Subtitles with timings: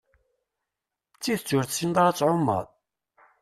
[1.13, 2.65] D tidett ur tessineḍ ara ad tɛumeḍ?